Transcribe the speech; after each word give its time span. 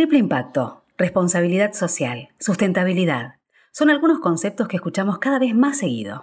Triple 0.00 0.16
impacto, 0.16 0.82
responsabilidad 0.96 1.74
social, 1.74 2.30
sustentabilidad, 2.38 3.34
son 3.70 3.90
algunos 3.90 4.20
conceptos 4.20 4.66
que 4.66 4.76
escuchamos 4.76 5.18
cada 5.18 5.38
vez 5.38 5.54
más 5.54 5.76
seguido. 5.76 6.22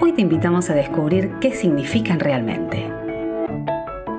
Hoy 0.00 0.12
te 0.12 0.20
invitamos 0.20 0.68
a 0.68 0.74
descubrir 0.74 1.30
qué 1.40 1.54
significan 1.54 2.18
realmente. 2.18 2.92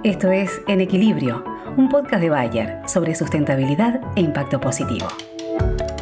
Esto 0.06 0.32
es 0.32 0.62
En 0.66 0.80
Equilibrio, 0.80 1.44
un 1.76 1.90
podcast 1.90 2.22
de 2.22 2.30
Bayer 2.30 2.80
sobre 2.88 3.16
sustentabilidad 3.16 4.00
e 4.16 4.22
impacto 4.22 4.62
positivo 4.62 5.10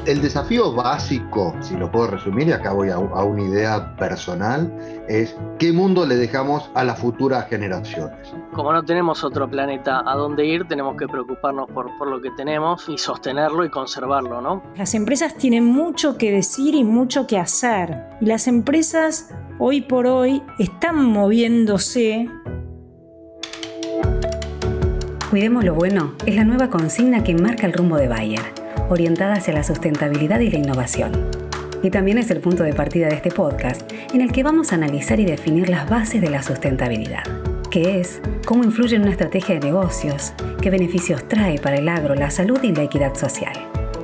el 0.06 0.22
desafío 0.22 0.74
básico, 0.74 1.56
si 1.62 1.76
lo 1.76 1.92
puedo 1.92 2.08
resumir, 2.08 2.48
y 2.48 2.52
acá 2.52 2.74
voy 2.74 2.90
a, 2.90 2.98
una 2.98 3.42
idea 3.42 3.96
personal, 3.96 4.72
es 5.08 5.36
qué 5.58 5.72
mundo 5.72 6.06
le 6.06 6.16
dejamos 6.16 6.70
a 6.74 6.84
las 6.84 7.00
futuras 7.00 7.48
generaciones. 7.48 8.34
Como 8.54 8.72
no 8.74 8.84
tenemos 8.84 9.24
otro 9.24 9.50
planeta 9.50 10.02
a 10.06 10.16
dónde 10.16 10.46
ir, 10.46 10.68
tenemos 10.68 10.96
que 10.98 11.08
preocuparnos 11.08 11.70
por, 11.72 11.96
por 11.98 12.08
lo 12.08 12.22
que 12.22 12.32
tenemos 12.32 12.88
y 12.90 12.98
sostenerlo 12.98 13.66
y 13.66 13.70
conservarlo, 13.70 14.42
¿no? 14.42 14.64
Las 14.76 14.94
empresas 14.94 15.36
tienen 15.36 15.66
mucho 15.66 16.18
que 16.18 16.32
decir 16.32 16.76
y 16.76 16.84
mucho 16.84 17.28
que 17.28 17.38
hacer. 17.38 18.10
Y 18.22 18.26
las 18.26 18.48
empresas 18.48 19.30
hoy 19.60 19.82
por 19.82 20.08
hoy 20.08 20.42
están 20.58 21.04
moviéndose 21.06 22.30
Cuidemos 25.30 25.64
lo 25.64 25.76
bueno 25.76 26.14
es 26.26 26.36
la 26.36 26.44
nueva 26.44 26.72
consigna 26.72 27.24
que 27.24 27.36
marca 27.36 27.68
el 27.68 27.74
rumbo 27.74 27.98
de 27.98 28.08
Bayer 28.08 28.59
orientada 28.90 29.34
hacia 29.34 29.54
la 29.54 29.64
sustentabilidad 29.64 30.40
y 30.40 30.50
la 30.50 30.58
innovación. 30.58 31.30
Y 31.82 31.90
también 31.90 32.18
es 32.18 32.30
el 32.32 32.42
punto 32.42 32.64
de 32.64 32.74
partida 32.74 33.08
de 33.08 33.16
este 33.16 33.32
podcast, 33.32 33.90
en 34.14 34.22
el 34.22 34.32
que 34.32 34.44
vamos 34.44 34.72
a 34.72 34.76
analizar 34.76 35.20
y 35.20 35.26
definir 35.26 35.70
las 35.70 35.90
bases 35.90 36.22
de 36.22 36.30
la 36.30 36.44
sustentabilidad. 36.44 37.24
¿Qué 37.72 38.00
es? 38.00 38.22
¿Cómo 38.46 38.64
influye 38.64 38.96
en 38.96 39.04
una 39.04 39.12
estrategia 39.12 39.56
de 39.56 39.62
negocios? 39.68 40.34
¿Qué 40.62 40.70
beneficios 40.70 41.28
trae 41.28 41.60
para 41.60 41.78
el 41.78 41.88
agro, 41.88 42.16
la 42.16 42.32
salud 42.32 42.60
y 42.64 42.74
la 42.74 42.84
equidad 42.84 43.16
social? 43.16 43.54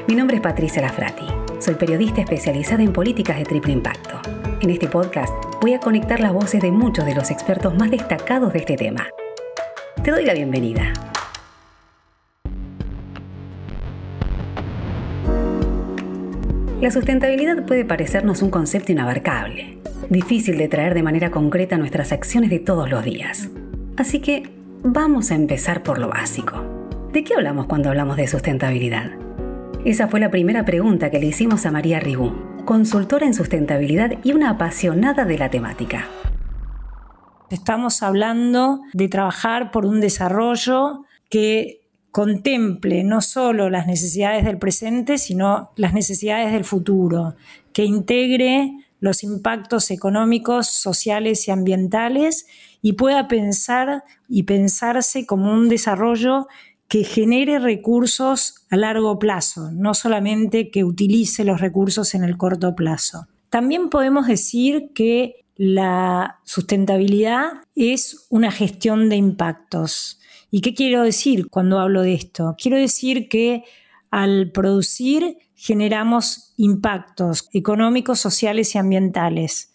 Mi 0.08 0.16
nombre 0.16 0.38
es 0.38 0.42
Patricia 0.44 0.82
Lafrati. 0.82 1.26
Soy 1.60 1.76
periodista 1.76 2.22
especializada 2.22 2.84
en 2.84 2.94
políticas 2.94 3.38
de 3.38 3.44
triple 3.44 3.74
impacto. 3.74 4.22
En 4.62 4.70
este 4.70 4.88
podcast 4.88 5.34
voy 5.62 5.74
a 5.74 5.80
conectar 5.80 6.20
las 6.20 6.32
voces 6.32 6.62
de 6.62 6.72
muchos 6.72 7.06
de 7.06 7.16
los 7.16 7.32
expertos 7.32 7.76
más 7.76 7.90
destacados 7.90 8.54
de 8.54 8.60
este 8.60 8.78
tema. 8.78 9.08
Te 10.04 10.12
doy 10.12 10.26
la 10.26 10.34
bienvenida. 10.34 10.94
La 16.82 16.92
sustentabilidad 16.92 17.66
puede 17.66 17.86
parecernos 17.86 18.42
un 18.42 18.50
concepto 18.50 18.92
inabarcable, 18.92 19.78
difícil 20.10 20.58
de 20.58 20.68
traer 20.68 20.94
de 20.94 21.04
manera 21.04 21.32
concreta 21.32 21.78
nuestras 21.78 22.12
acciones 22.12 22.50
de 22.50 22.60
todos 22.60 22.90
los 22.90 23.04
días. 23.06 23.50
Así 23.96 24.20
que 24.20 24.50
vamos 24.84 25.32
a 25.32 25.36
empezar 25.36 25.84
por 25.84 26.00
lo 26.00 26.10
básico. 26.10 26.62
¿De 27.14 27.24
qué 27.24 27.34
hablamos 27.34 27.68
cuando 27.68 27.88
hablamos 27.88 28.18
de 28.18 28.28
sustentabilidad? 28.28 29.12
Esa 29.86 30.10
fue 30.10 30.20
la 30.20 30.32
primera 30.32 30.66
pregunta 30.66 31.10
que 31.10 31.20
le 31.20 31.28
hicimos 31.28 31.66
a 31.66 31.72
María 31.72 32.02
Rigú, 32.02 32.34
consultora 32.66 33.26
en 33.26 33.34
sustentabilidad 33.34 34.20
y 34.26 34.34
una 34.34 34.50
apasionada 34.50 35.24
de 35.24 35.38
la 35.38 35.50
temática. 35.50 36.10
Estamos 37.52 38.04
hablando 38.04 38.82
de 38.92 39.08
trabajar 39.08 39.72
por 39.72 39.86
un 39.86 40.02
desarrollo 40.02 41.06
que 41.30 41.85
contemple 42.16 43.04
no 43.04 43.20
solo 43.20 43.70
las 43.70 43.88
necesidades 43.88 44.46
del 44.46 44.58
presente, 44.58 45.18
sino 45.18 45.72
las 45.76 45.94
necesidades 45.94 46.54
del 46.54 46.64
futuro, 46.64 47.36
que 47.74 47.84
integre 47.84 48.72
los 49.02 49.22
impactos 49.22 49.92
económicos, 49.92 50.68
sociales 50.68 51.46
y 51.50 51.52
ambientales 51.52 52.48
y 52.82 52.94
pueda 52.94 53.28
pensar 53.28 54.06
y 54.30 54.44
pensarse 54.44 55.26
como 55.26 55.52
un 55.52 55.68
desarrollo 55.68 56.48
que 56.88 57.04
genere 57.04 57.60
recursos 57.60 58.66
a 58.70 58.78
largo 58.78 59.20
plazo, 59.20 59.72
no 59.74 59.94
solamente 59.94 60.72
que 60.72 60.86
utilice 60.86 61.44
los 61.44 61.60
recursos 61.60 62.16
en 62.16 62.24
el 62.24 62.38
corto 62.38 62.76
plazo. 62.76 63.28
También 63.50 63.90
podemos 63.90 64.28
decir 64.28 64.92
que 64.96 65.44
la 65.58 66.40
sustentabilidad 66.46 67.48
es 67.76 68.26
una 68.30 68.52
gestión 68.52 69.10
de 69.10 69.18
impactos. 69.18 70.22
¿Y 70.56 70.62
qué 70.62 70.74
quiero 70.74 71.04
decir 71.04 71.50
cuando 71.50 71.80
hablo 71.80 72.02
de 72.02 72.14
esto? 72.14 72.56
Quiero 72.58 72.78
decir 72.78 73.28
que 73.28 73.66
al 74.10 74.52
producir 74.54 75.38
generamos 75.54 76.54
impactos 76.56 77.50
económicos, 77.52 78.22
sociales 78.22 78.74
y 78.74 78.78
ambientales. 78.78 79.74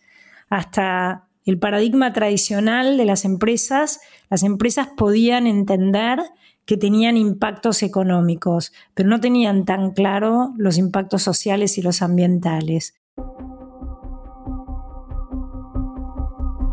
Hasta 0.49 1.29
el 1.45 1.59
paradigma 1.59 2.15
tradicional 2.15 2.97
de 2.97 3.05
las 3.05 3.27
empresas, 3.27 4.01
las 4.31 4.43
empresas 4.43 4.89
podían 4.97 5.47
entender 5.47 6.19
que 6.65 6.79
tenían 6.79 7.19
impactos 7.19 7.83
económicos, 7.83 8.73
pero 8.95 9.11
no 9.11 9.21
tenían 9.21 9.67
tan 9.67 9.91
claro 9.91 10.55
los 10.57 10.79
impactos 10.79 11.23
sociales 11.23 11.77
y 11.77 11.83
los 11.83 12.01
ambientales. 12.01 12.95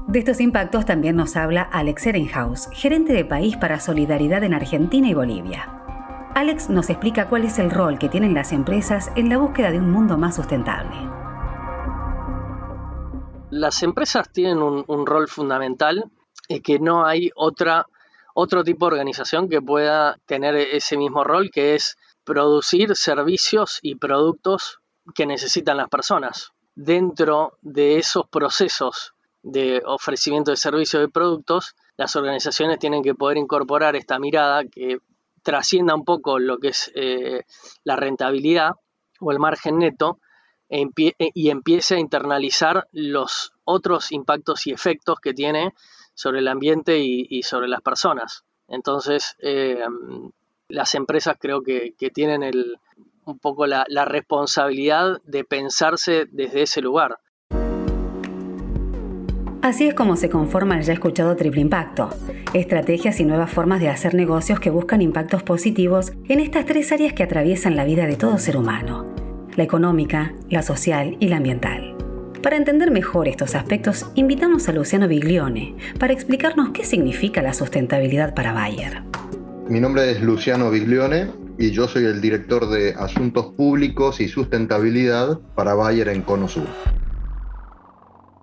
De 0.08 0.20
estos 0.20 0.40
impactos 0.40 0.86
también 0.86 1.18
nos 1.18 1.36
habla 1.36 1.64
Alex 1.64 2.08
Ehrenhaus, 2.08 2.70
gerente 2.72 3.12
de 3.12 3.26
país 3.26 3.58
para 3.58 3.82
Solidaridad 3.82 4.42
en 4.46 4.54
Argentina 4.54 5.10
y 5.10 5.14
Bolivia. 5.14 5.70
Alex 6.34 6.70
nos 6.70 6.90
explica 6.90 7.28
cuál 7.28 7.44
es 7.44 7.60
el 7.60 7.70
rol 7.70 8.00
que 8.00 8.08
tienen 8.08 8.34
las 8.34 8.54
empresas 8.54 9.12
en 9.18 9.28
la 9.28 9.38
búsqueda 9.38 9.70
de 9.70 9.80
un 9.80 9.92
mundo 9.92 10.18
más 10.18 10.38
sustentable. 10.38 10.96
Las 13.50 13.84
empresas 13.84 14.32
tienen 14.32 14.62
un, 14.62 15.06
rol 15.06 15.28
fundamental 15.28 16.10
y 16.48 16.62
que 16.62 16.80
no 16.80 17.06
hay 17.06 17.30
otra, 17.36 17.86
otro 18.34 18.64
tipo 18.64 18.86
de 18.86 18.94
organización 18.94 19.50
que 19.50 19.62
pueda 19.62 20.20
tener 20.26 20.56
ese 20.56 20.96
mismo 20.96 21.26
rol, 21.26 21.52
que 21.52 21.76
es 21.76 21.98
producir 22.24 22.96
servicios 22.96 23.80
y 23.82 23.96
productos 23.96 24.80
que 25.14 25.26
necesitan 25.26 25.76
las 25.76 25.90
personas. 25.90 26.54
Dentro 26.76 27.58
de 27.62 27.98
esos 27.98 28.26
procesos 28.30 29.14
de 29.48 29.82
ofrecimiento 29.86 30.52
de 30.52 30.58
servicios 30.58 31.04
y 31.04 31.12
productos, 31.12 31.76
las 31.96 32.16
organizaciones 32.16 32.80
tienen 32.80 33.02
que 33.02 33.16
poder 33.16 33.38
incorporar 33.38 33.96
esta 33.96 34.20
mirada 34.20 34.66
que 34.66 35.00
trascienda 35.42 35.96
un 35.96 36.04
poco 36.04 36.40
lo 36.40 36.58
que 36.58 36.70
es 36.70 36.92
eh, 36.96 37.44
la 37.84 37.96
rentabilidad 37.96 38.72
o 39.22 39.32
el 39.32 39.40
margen 39.40 39.80
neto 39.80 40.20
e 40.70 40.86
e, 40.98 41.32
y 41.34 41.50
empiece 41.50 41.96
a 41.96 42.00
internalizar 42.00 42.88
los 42.92 43.54
otros 43.64 44.12
impactos 44.12 44.68
y 44.68 44.72
efectos 44.72 45.20
que 45.22 45.34
tiene 45.34 45.74
sobre 46.14 46.40
el 46.40 46.50
ambiente 46.50 47.00
y, 47.00 47.42
sobre 47.44 47.70
las 47.70 47.82
personas. 47.82 48.44
Entonces, 48.68 49.36
eh, 49.40 49.80
las 50.68 50.94
empresas 50.96 51.38
creo 51.40 51.62
que, 51.62 51.94
tienen 52.14 52.44
un 53.24 53.40
poco 53.40 53.66
la 53.66 54.06
responsabilidad 54.06 55.22
de 55.24 55.46
pensarse 55.46 56.26
desde 56.30 56.64
ese 56.64 56.82
lugar. 56.82 57.20
Así 59.68 59.86
es 59.86 59.96
como 59.96 60.16
se 60.16 60.30
conforma 60.30 60.78
el 60.78 60.86
ya 60.86 60.94
escuchado 60.94 61.36
triple 61.36 61.60
impacto, 61.60 62.10
estrategias 62.54 63.20
y 63.20 63.26
nuevas 63.26 63.52
formas 63.52 63.82
de 63.82 63.90
hacer 63.90 64.14
negocios 64.14 64.62
que 64.62 64.70
buscan 64.70 65.02
impactos 65.02 65.44
positivos 65.44 66.14
en 66.30 66.40
estas 66.40 66.66
tres 66.66 66.94
áreas 66.94 67.12
que 67.12 67.24
atraviesan 67.24 67.76
la 67.76 67.84
vida 67.84 68.06
de 68.06 68.16
todo 68.16 68.38
ser 68.38 68.56
humano, 68.56 69.14
la 69.58 69.66
económica, 69.66 70.32
la 70.50 70.62
social 70.62 71.18
y 71.20 71.28
la 71.28 71.36
ambiental. 71.36 71.98
Para 72.42 72.56
entender 72.56 72.92
mejor 72.92 73.28
estos 73.28 73.56
aspectos, 73.56 74.06
invitamos 74.16 74.70
a 74.70 74.72
Luciano 74.72 75.10
Biglione 75.10 75.76
para 76.00 76.14
explicarnos 76.14 76.70
qué 76.70 76.86
significa 76.86 77.42
la 77.42 77.54
sustentabilidad 77.54 78.34
para 78.36 78.54
Bayer. 78.54 79.02
Mi 79.68 79.82
nombre 79.82 80.10
es 80.12 80.22
Luciano 80.22 80.72
Biglione 80.72 81.28
y 81.58 81.72
yo 81.72 81.90
soy 81.90 82.06
el 82.06 82.22
director 82.22 82.70
de 82.70 82.94
Asuntos 82.94 83.48
Públicos 83.48 84.22
y 84.22 84.30
Sustentabilidad 84.30 85.40
para 85.56 85.74
Bayer 85.74 86.08
en 86.08 86.22
Cono 86.22 86.48
Sur. 86.48 86.68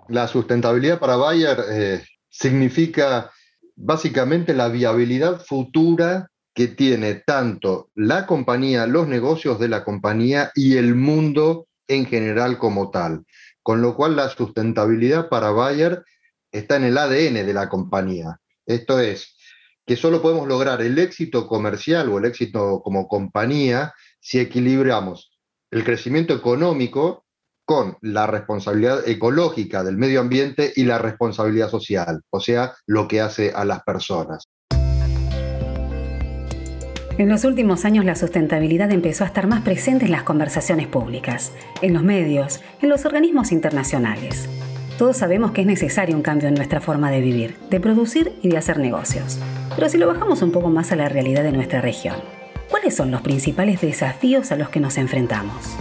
La 0.08 0.28
sustentabilidad 0.28 0.98
para 0.98 1.16
Bayer 1.16 1.58
eh, 1.70 2.04
significa 2.28 3.30
básicamente 3.74 4.54
la 4.54 4.68
viabilidad 4.68 5.40
futura 5.40 6.28
que 6.54 6.68
tiene 6.68 7.14
tanto 7.14 7.90
la 7.94 8.26
compañía, 8.26 8.86
los 8.86 9.08
negocios 9.08 9.58
de 9.58 9.68
la 9.68 9.84
compañía 9.84 10.52
y 10.54 10.76
el 10.76 10.94
mundo 10.94 11.66
en 11.88 12.06
general 12.06 12.58
como 12.58 12.90
tal. 12.90 13.24
Con 13.62 13.82
lo 13.82 13.96
cual 13.96 14.16
la 14.16 14.28
sustentabilidad 14.28 15.28
para 15.28 15.50
Bayer 15.50 16.04
está 16.52 16.76
en 16.76 16.84
el 16.84 16.98
ADN 16.98 17.46
de 17.46 17.54
la 17.54 17.68
compañía. 17.68 18.38
Esto 18.66 19.00
es, 19.00 19.36
que 19.86 19.96
solo 19.96 20.22
podemos 20.22 20.46
lograr 20.46 20.80
el 20.80 20.98
éxito 20.98 21.46
comercial 21.46 22.08
o 22.08 22.18
el 22.18 22.26
éxito 22.26 22.80
como 22.82 23.08
compañía 23.08 23.92
si 24.20 24.38
equilibramos 24.38 25.34
el 25.74 25.82
crecimiento 25.82 26.34
económico 26.34 27.23
con 27.64 27.96
la 28.00 28.26
responsabilidad 28.26 29.08
ecológica 29.08 29.82
del 29.82 29.96
medio 29.96 30.20
ambiente 30.20 30.72
y 30.76 30.84
la 30.84 30.98
responsabilidad 30.98 31.70
social, 31.70 32.22
o 32.30 32.40
sea, 32.40 32.74
lo 32.86 33.08
que 33.08 33.20
hace 33.20 33.52
a 33.54 33.64
las 33.64 33.82
personas. 33.82 34.48
En 37.16 37.28
los 37.28 37.44
últimos 37.44 37.84
años 37.84 38.04
la 38.04 38.16
sustentabilidad 38.16 38.90
empezó 38.90 39.22
a 39.22 39.28
estar 39.28 39.46
más 39.46 39.62
presente 39.62 40.06
en 40.06 40.10
las 40.10 40.24
conversaciones 40.24 40.88
públicas, 40.88 41.52
en 41.80 41.94
los 41.94 42.02
medios, 42.02 42.60
en 42.82 42.88
los 42.88 43.04
organismos 43.04 43.52
internacionales. 43.52 44.48
Todos 44.98 45.16
sabemos 45.16 45.52
que 45.52 45.60
es 45.60 45.66
necesario 45.66 46.16
un 46.16 46.22
cambio 46.22 46.48
en 46.48 46.54
nuestra 46.54 46.80
forma 46.80 47.12
de 47.12 47.20
vivir, 47.20 47.56
de 47.70 47.78
producir 47.78 48.32
y 48.42 48.48
de 48.48 48.58
hacer 48.58 48.78
negocios. 48.78 49.38
Pero 49.76 49.88
si 49.88 49.96
lo 49.96 50.08
bajamos 50.08 50.42
un 50.42 50.50
poco 50.50 50.70
más 50.70 50.90
a 50.90 50.96
la 50.96 51.08
realidad 51.08 51.44
de 51.44 51.52
nuestra 51.52 51.80
región, 51.80 52.16
¿cuáles 52.68 52.96
son 52.96 53.12
los 53.12 53.22
principales 53.22 53.80
desafíos 53.80 54.50
a 54.50 54.56
los 54.56 54.68
que 54.68 54.80
nos 54.80 54.98
enfrentamos? 54.98 55.76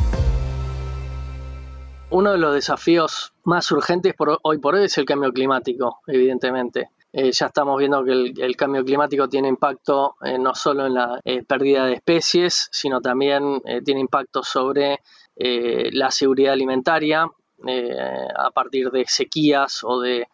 Uno 2.13 2.33
de 2.33 2.37
los 2.37 2.53
desafíos 2.53 3.33
más 3.43 3.71
urgentes 3.71 4.13
hoy 4.43 4.59
por 4.59 4.75
hoy 4.75 4.85
es 4.85 4.95
el 4.99 5.05
cambio 5.05 5.33
climático, 5.33 6.01
evidentemente. 6.05 6.91
Eh, 7.11 7.31
ya 7.31 7.47
estamos 7.47 7.79
viendo 7.79 8.03
que 8.03 8.11
el, 8.11 8.55
cambio 8.55 8.85
climático 8.85 9.27
tiene 9.27 9.47
impacto 9.47 10.15
eh, 10.23 10.37
no 10.37 10.53
solo 10.53 10.85
en 10.85 10.93
la 10.93 11.19
eh, 11.25 11.41
pérdida 11.41 11.87
de 11.87 11.93
especies, 11.93 12.69
sino 12.71 13.01
también 13.01 13.59
tiene 13.83 13.99
impacto 13.99 14.43
sobre 14.43 14.99
la 15.35 16.11
seguridad 16.11 16.53
alimentaria 16.53 17.23
a 17.23 18.51
partir 18.51 18.91
de 18.91 19.05
sequías 19.07 19.83
o 19.83 19.99
de 19.99 20.27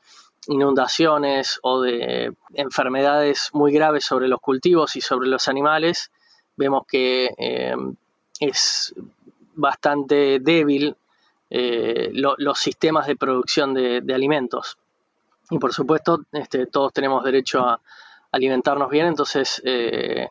inundaciones 0.47 1.59
o 1.63 1.79
de 1.79 2.33
enfermedades 2.55 3.51
muy 3.53 3.71
graves 3.71 4.03
sobre 4.03 4.27
los 4.27 4.41
cultivos 4.41 4.97
y 4.97 5.01
sobre 5.01 5.29
los 5.29 5.47
animales. 5.47 6.11
Vemos 6.57 6.83
que 6.85 7.29
es 8.41 8.93
bastante 9.55 10.39
débil 10.41 10.97
los 11.49 12.59
sistemas 12.59 13.07
de 13.07 13.15
producción 13.15 13.73
de 13.73 14.13
alimentos. 14.13 14.77
Y 15.49 15.57
por 15.57 15.73
supuesto, 15.73 16.21
este, 16.31 16.67
todos 16.67 16.93
tenemos 16.93 17.23
derecho 17.23 17.61
a 17.61 17.81
alimentarnos 18.31 18.89
bien, 18.89 19.07
entonces, 19.07 19.61
eh, 19.65 20.27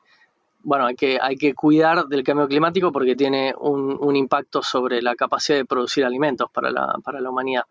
bueno, 0.61 0.87
hay 0.87 0.95
que, 0.95 1.19
hay 1.21 1.37
que 1.37 1.55
cuidar 1.55 2.07
del 2.07 2.23
cambio 2.23 2.47
climático 2.47 2.93
porque 2.93 3.17
tiene 3.17 3.55
un, 3.59 4.15
impacto 4.15 4.63
sobre 4.63 5.03
la 5.03 5.15
capacidad 5.17 5.59
de 5.59 5.65
producir 5.65 6.05
alimentos 6.05 6.51
para 6.53 6.71
la, 6.71 6.95
para 7.03 7.21
la 7.21 7.31
humanidad. 7.31 7.63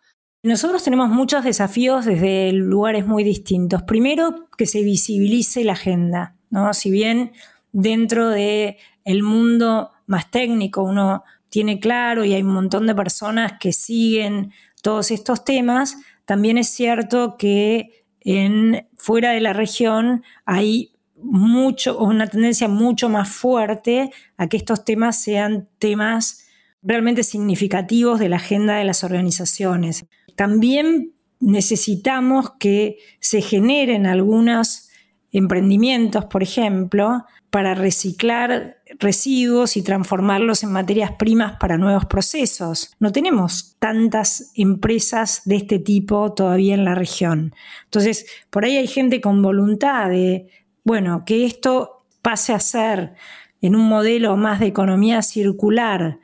Nosotros 0.44 0.84
tenemos 0.84 1.10
muchos 1.10 1.44
desafíos 1.44 2.06
desde 2.06 2.52
lugares 2.54 3.06
muy 3.06 3.24
distintos. 3.24 3.84
Primero, 3.84 4.48
que 4.58 4.66
se 4.66 4.84
visibilice 4.84 5.64
la 5.64 5.74
agenda, 5.74 6.36
¿no? 6.50 6.74
Si 6.74 6.92
bien 6.92 7.32
dentro 7.72 8.30
del 8.30 8.78
el 9.04 9.24
mundo 9.24 9.92
más 10.06 10.32
técnico 10.32 10.84
uno 10.84 11.24
tiene 11.50 11.80
claro 11.80 12.26
y 12.26 12.34
hay 12.34 12.42
un 12.42 12.54
montón 12.54 12.88
de 12.88 12.96
personas 12.96 13.54
que 13.60 13.74
siguen 13.74 14.52
todos 14.82 15.12
estos 15.12 15.44
temas, 15.44 15.98
también 16.26 16.58
es 16.58 16.70
cierto 16.70 17.36
que 17.38 18.06
en, 18.22 18.88
fuera 18.98 19.32
de 19.32 19.42
la 19.42 19.54
región 19.54 20.24
hay 20.46 20.92
mucho, 21.16 21.98
una 21.98 22.28
tendencia 22.28 22.68
mucho 22.68 23.10
más 23.10 23.30
fuerte 23.30 24.12
a 24.38 24.48
que 24.48 24.58
estos 24.58 24.86
temas 24.86 25.22
sean 25.22 25.68
temas 25.80 26.46
realmente 26.84 27.24
significativos 27.24 28.20
de 28.20 28.30
la 28.30 28.36
agenda 28.36 28.76
de 28.76 28.84
las 28.84 29.04
organizaciones. 29.04 30.06
También 30.36 31.14
necesitamos 31.40 32.52
que 32.60 32.98
se 33.20 33.42
generen 33.42 34.06
algunos 34.06 34.90
emprendimientos, 35.32 36.26
por 36.26 36.44
ejemplo, 36.44 37.26
para 37.50 37.76
reciclar 37.76 38.77
residuos 39.00 39.78
y 39.78 39.84
transformarlos 39.84 40.64
en 40.64 40.72
materias 40.72 41.12
primas 41.18 41.58
para 41.60 41.78
nuevos 41.78 42.06
procesos. 42.06 42.92
No 43.00 43.12
tenemos 43.12 43.76
tantas 43.80 44.52
empresas 44.56 45.42
de 45.46 45.58
este 45.58 45.80
tipo 45.80 46.34
todavía 46.34 46.74
en 46.74 46.86
la 46.86 46.96
región. 46.96 47.54
Entonces, 47.86 48.26
por 48.50 48.66
ahí 48.66 48.78
hay 48.78 48.88
gente 48.88 49.22
con 49.22 49.42
voluntad 49.42 50.10
de, 50.10 50.48
bueno, 50.84 51.24
que 51.26 51.46
esto 51.46 52.06
pase 52.22 52.54
a 52.54 52.60
ser 52.60 53.14
en 53.62 53.76
un 53.76 53.88
modelo 53.88 54.36
más 54.38 54.60
de 54.60 54.68
economía 54.68 55.22
circular, 55.22 56.20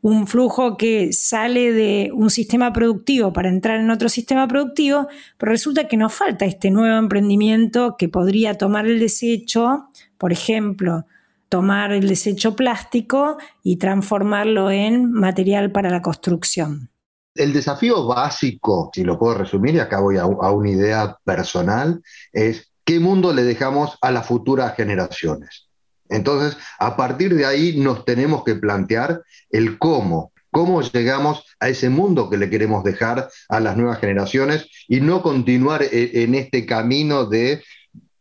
un 0.00 0.26
flujo 0.26 0.76
que 0.76 1.12
sale 1.12 1.72
de 1.72 2.10
un 2.14 2.30
sistema 2.30 2.72
productivo 2.72 3.32
para 3.32 3.48
entrar 3.48 3.80
en 3.80 3.90
otro 3.90 4.08
sistema 4.08 4.46
productivo, 4.46 5.08
pero 5.36 5.52
resulta 5.52 5.88
que 5.88 5.96
nos 5.96 6.14
falta 6.14 6.44
este 6.44 6.70
nuevo 6.70 6.96
emprendimiento 6.98 7.96
que 7.98 8.08
podría 8.08 8.54
tomar 8.54 8.86
el 8.86 9.00
desecho, 9.00 9.88
por 10.16 10.32
ejemplo, 10.32 11.04
tomar 11.48 11.92
el 11.92 12.08
desecho 12.08 12.54
plástico 12.56 13.38
y 13.62 13.76
transformarlo 13.76 14.70
en 14.70 15.12
material 15.12 15.72
para 15.72 15.90
la 15.90 16.02
construcción. 16.02 16.90
El 17.34 17.52
desafío 17.52 18.06
básico, 18.06 18.90
si 18.92 19.04
lo 19.04 19.18
puedo 19.18 19.34
resumir, 19.38 19.76
y 19.76 19.78
acá 19.78 20.00
voy 20.00 20.16
a, 20.16 20.22
a 20.22 20.50
una 20.50 20.70
idea 20.70 21.16
personal, 21.24 22.02
es 22.32 22.72
qué 22.84 23.00
mundo 23.00 23.32
le 23.32 23.44
dejamos 23.44 23.96
a 24.00 24.10
las 24.10 24.26
futuras 24.26 24.74
generaciones. 24.74 25.68
Entonces, 26.08 26.56
a 26.78 26.96
partir 26.96 27.34
de 27.34 27.46
ahí 27.46 27.76
nos 27.78 28.04
tenemos 28.04 28.44
que 28.44 28.54
plantear 28.54 29.22
el 29.50 29.78
cómo, 29.78 30.32
cómo 30.50 30.82
llegamos 30.82 31.44
a 31.60 31.68
ese 31.68 31.90
mundo 31.90 32.30
que 32.30 32.38
le 32.38 32.50
queremos 32.50 32.84
dejar 32.84 33.28
a 33.48 33.60
las 33.60 33.76
nuevas 33.76 34.00
generaciones 34.00 34.66
y 34.88 35.00
no 35.00 35.22
continuar 35.22 35.82
e, 35.82 36.22
en 36.22 36.34
este 36.34 36.66
camino 36.66 37.26
de 37.26 37.62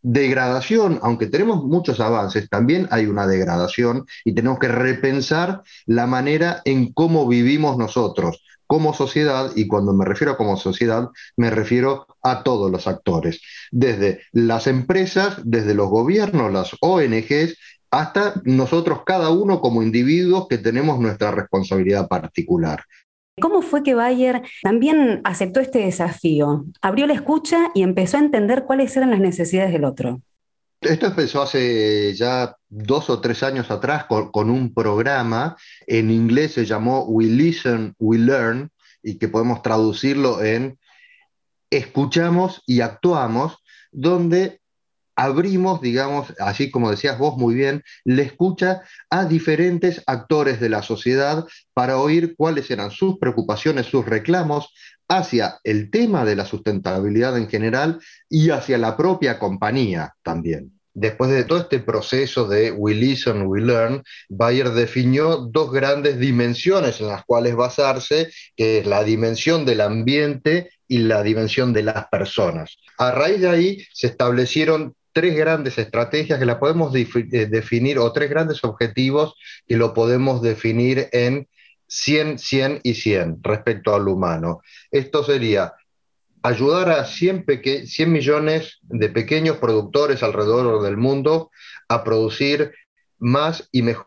degradación, 0.10 1.00
aunque 1.02 1.28
tenemos 1.28 1.66
muchos 1.66 2.00
avances, 2.00 2.50
también 2.50 2.88
hay 2.92 3.08
una 3.08 3.28
degradación 3.28 4.06
y 4.24 4.34
tenemos 4.34 4.58
que 4.58 4.70
repensar 4.70 5.64
la 5.86 6.08
manera 6.08 6.62
en 6.64 6.94
cómo 6.94 7.28
vivimos 7.28 7.78
nosotros 7.78 8.42
como 8.68 8.94
sociedad, 8.94 9.52
y 9.56 9.68
cuando 9.68 9.94
me 9.94 10.06
refiero 10.06 10.34
a 10.34 10.38
como 10.38 10.58
sociedad, 10.58 11.10
me 11.38 11.50
refiero 11.50 12.06
a 12.22 12.44
todos 12.44 12.70
los 12.70 12.86
actores, 12.86 13.42
desde 13.72 14.22
las 14.34 14.68
empresas, 14.68 15.38
desde 15.44 15.74
los 15.74 15.90
gobiernos, 15.90 16.52
las 16.52 16.76
ONGs, 16.82 17.58
hasta 17.92 18.42
nosotros 18.44 19.00
cada 19.06 19.30
uno 19.30 19.62
como 19.62 19.84
individuos 19.84 20.48
que 20.50 20.58
tenemos 20.58 21.00
nuestra 21.00 21.32
responsabilidad 21.32 22.10
particular. 22.10 22.84
¿Cómo 23.40 23.62
fue 23.62 23.84
que 23.84 23.94
Bayer 23.94 24.42
también 24.64 25.22
aceptó 25.24 25.60
este 25.60 25.80
desafío? 25.80 26.66
Abrió 26.82 27.06
la 27.06 27.14
escucha 27.14 27.70
y 27.76 27.84
empezó 27.84 28.18
a 28.18 28.22
entender 28.22 28.64
cuáles 28.64 28.98
eran 28.98 29.12
las 29.12 29.20
necesidades 29.20 29.72
del 29.72 29.86
otro. 29.86 30.22
Esto 30.82 31.08
empezó 31.08 31.44
hace 31.44 32.14
ya 32.16 32.56
dos 32.70 33.10
o 33.10 33.22
tres 33.22 33.44
años 33.44 33.70
atrás 33.70 34.06
con, 34.06 34.50
un 34.50 34.74
programa, 34.74 35.56
en 35.86 36.10
inglés 36.10 36.54
se 36.54 36.66
llamó 36.66 37.04
We 37.06 37.26
Listen, 37.26 37.94
We 38.00 38.18
Learn, 38.18 38.72
y 39.04 39.18
que 39.18 39.28
podemos 39.28 39.62
traducirlo 39.62 40.44
en 40.44 40.80
escuchamos 41.70 42.64
y 42.66 42.82
actuamos, 42.82 43.58
donde 43.92 44.62
abrimos, 45.18 45.82
digamos, 45.82 46.34
así 46.40 46.70
como 46.70 46.92
decías 46.92 47.18
vos 47.18 47.38
muy 47.38 47.56
bien, 47.56 47.84
la 48.06 48.22
escucha 48.22 48.84
a 49.10 49.26
diferentes 49.26 50.04
actores 50.06 50.62
de 50.62 50.70
la 50.70 50.84
sociedad 50.84 51.46
para 51.74 51.98
oír 51.98 52.36
cuáles 52.38 52.70
eran 52.70 52.92
sus 52.92 53.18
preocupaciones, 53.18 53.88
sus 53.88 54.06
reclamos 54.06 54.72
hacia 55.10 55.60
el 55.64 55.90
tema 55.90 56.24
de 56.24 56.36
la 56.36 56.46
sustentabilidad 56.46 57.36
en 57.38 57.50
general 57.50 58.00
y 58.30 58.52
hacia 58.52 58.78
la 58.78 58.96
propia 58.96 59.40
compañía 59.40 60.14
también. 60.22 60.78
Después 60.94 61.30
de 61.30 61.44
todo 61.44 61.60
este 61.60 61.80
proceso 61.80 62.48
de 62.48 62.72
We 62.72 62.96
Listen, 62.96 63.46
We 63.46 63.62
Learn, 63.62 64.04
Bayer 64.30 64.72
definió 64.72 65.38
dos 65.38 65.72
grandes 65.72 66.20
dimensiones 66.20 67.00
en 67.02 67.08
las 67.08 67.24
cuales 67.24 67.56
basarse, 67.56 68.32
que 68.56 68.80
es 68.80 68.88
la 68.88 69.04
dimensión 69.04 69.64
del 69.64 69.82
ambiente 69.82 70.72
y 70.88 71.00
la 71.00 71.22
dimensión 71.22 71.72
de 71.72 71.84
las 71.84 72.08
personas. 72.08 72.78
A 72.98 73.12
raíz 73.12 73.42
de 73.42 73.50
ahí 73.50 73.88
se 73.94 74.08
establecieron 74.08 74.96
tres 75.18 75.36
grandes 75.36 75.80
estrategias 75.80 76.38
que 76.38 76.46
la 76.46 76.60
podemos 76.60 76.94
eh, 76.96 77.48
definir, 77.50 77.98
o 77.98 78.14
tres 78.14 78.30
grandes 78.30 78.64
objetivos 78.64 79.34
que 79.66 79.76
lo 79.76 79.92
podemos 79.96 80.44
definir 80.44 81.10
en 81.12 81.48
100, 81.88 82.38
100 82.38 82.82
y 82.84 82.94
100 82.94 83.40
respecto 83.42 83.96
al 83.96 84.08
humano. 84.08 84.62
Esto 84.92 85.24
sería 85.24 85.74
ayudar 86.44 86.92
a 86.92 87.04
100, 87.04 87.46
100 87.88 88.12
millones 88.12 88.78
de 88.84 89.10
pequeños 89.10 89.58
productores 89.58 90.22
alrededor 90.22 90.84
del 90.84 90.98
mundo 90.98 91.50
a 91.90 92.04
producir 92.04 92.76
más 93.18 93.68
y 93.72 93.82
mejor 93.82 94.06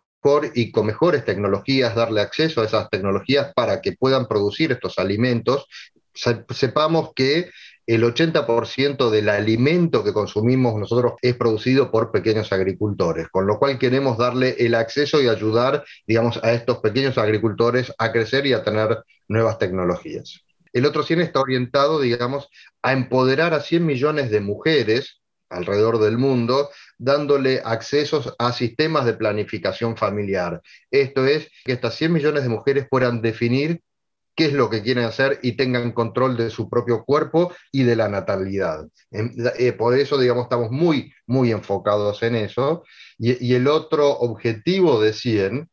y 0.55 0.71
con 0.71 0.87
mejores 0.87 1.25
tecnologías, 1.25 1.97
darle 1.97 2.21
acceso 2.21 2.62
a 2.62 2.67
esas 2.67 2.88
tecnologías 2.88 3.52
para 3.52 3.81
que 3.81 3.97
puedan 3.97 4.29
producir 4.29 4.71
estos 4.71 4.97
alimentos. 5.00 5.67
Sepamos 6.50 7.11
que 7.15 7.50
el 7.87 8.05
80% 8.05 9.11
del 9.11 9.29
alimento 9.29 10.05
que 10.05 10.12
consumimos 10.12 10.77
nosotros 10.77 11.15
es 11.23 11.35
producido 11.35 11.91
por 11.91 12.12
pequeños 12.12 12.53
agricultores, 12.53 13.29
con 13.29 13.47
lo 13.47 13.59
cual 13.59 13.79
queremos 13.79 14.17
darle 14.17 14.55
el 14.61 14.77
acceso 14.77 15.21
y 15.21 15.29
ayudar, 15.29 15.85
digamos, 16.07 16.39
a 16.45 16.53
estos 16.53 16.79
pequeños 16.79 17.19
agricultores 17.19 17.93
a 17.99 18.12
crecer 18.12 18.47
y 18.47 18.53
a 18.53 18.62
tener 18.62 19.03
nuevas 19.29 19.59
tecnologías. 19.59 20.45
El 20.73 20.87
otro 20.87 21.03
100 21.03 21.23
está 21.23 21.41
orientado, 21.41 22.00
digamos, 22.00 22.49
a 22.83 22.93
empoderar 22.93 23.55
a 23.55 23.61
100 23.61 23.85
millones 23.85 24.31
de 24.31 24.41
mujeres 24.41 25.21
alrededor 25.49 25.99
del 25.99 26.17
mundo, 26.17 26.71
dándole 26.97 27.61
accesos 27.65 28.35
a 28.39 28.53
sistemas 28.53 29.05
de 29.05 29.15
planificación 29.15 29.97
familiar. 29.97 30.62
Esto 30.93 31.27
es, 31.27 31.50
que 31.65 31.73
estas 31.73 31.97
100 31.97 32.12
millones 32.12 32.45
de 32.45 32.50
mujeres 32.50 32.87
puedan 32.89 33.21
definir 33.21 33.83
qué 34.40 34.47
es 34.47 34.54
lo 34.54 34.70
que 34.70 34.80
quieren 34.80 35.04
hacer 35.04 35.38
y 35.42 35.52
tengan 35.52 35.92
control 35.92 36.35
de 36.35 36.49
su 36.49 36.70
propio 36.70 37.04
cuerpo 37.04 37.52
y 37.70 37.82
de 37.82 37.94
la 37.94 38.09
natalidad. 38.09 38.88
Eh, 39.11 39.73
por 39.75 39.94
eso, 39.99 40.16
digamos, 40.16 40.44
estamos 40.44 40.70
muy, 40.70 41.12
muy 41.26 41.50
enfocados 41.52 42.23
en 42.23 42.37
eso. 42.37 42.82
Y, 43.18 43.52
el 43.52 43.68
otro 43.68 44.09
objetivo 44.09 44.99
de 44.99 45.12
100 45.12 45.68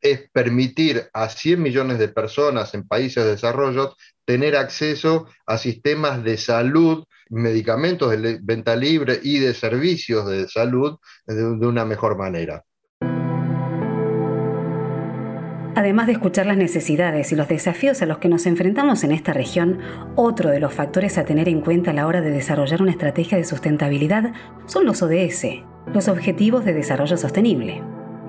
es 0.00 0.30
permitir 0.30 1.08
a 1.12 1.28
100 1.28 1.60
millones 1.60 1.98
de 1.98 2.06
personas 2.06 2.74
en 2.74 2.86
países 2.86 3.24
de 3.24 3.30
desarrollo 3.30 3.96
tener 4.24 4.54
acceso 4.54 5.26
a 5.44 5.58
sistemas 5.58 6.22
de 6.22 6.36
salud, 6.36 7.06
medicamentos 7.28 8.12
de 8.12 8.38
venta 8.40 8.76
libre 8.76 9.18
y 9.20 9.40
de 9.40 9.52
servicios 9.52 10.28
de 10.28 10.46
salud 10.46 10.96
de, 11.26 11.44
una 11.44 11.84
mejor 11.84 12.16
manera. 12.16 12.62
Además 15.76 16.06
de 16.06 16.14
escuchar 16.14 16.46
las 16.46 16.56
necesidades 16.56 17.32
y 17.32 17.36
los 17.36 17.48
desafíos 17.48 18.00
a 18.00 18.06
los 18.06 18.16
que 18.16 18.30
nos 18.30 18.46
enfrentamos 18.46 19.04
en 19.04 19.12
esta 19.12 19.34
región, 19.34 19.78
otro 20.14 20.48
de 20.48 20.58
los 20.58 20.72
factores 20.72 21.18
a 21.18 21.26
tener 21.26 21.50
en 21.50 21.60
cuenta 21.60 21.90
a 21.90 21.94
la 21.94 22.06
hora 22.06 22.22
de 22.22 22.30
desarrollar 22.30 22.80
una 22.80 22.92
estrategia 22.92 23.36
de 23.36 23.44
sustentabilidad 23.44 24.32
son 24.64 24.86
los 24.86 25.02
ODS, 25.02 25.44
los 25.92 26.08
Objetivos 26.08 26.64
de 26.64 26.72
Desarrollo 26.72 27.18
Sostenible. 27.18 27.82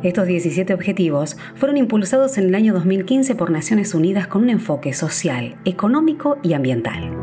Estos 0.04 0.28
17 0.28 0.74
objetivos 0.74 1.38
fueron 1.56 1.78
impulsados 1.78 2.38
en 2.38 2.48
el 2.48 2.56
año 2.56 2.74
2015 2.74 3.36
por 3.36 3.50
Naciones 3.50 3.96
Unidas 3.96 4.28
con 4.28 4.44
un 4.44 4.50
enfoque 4.50 4.92
social, 4.92 5.58
económico 5.64 6.40
y 6.44 6.52
ambiental. 6.52 7.16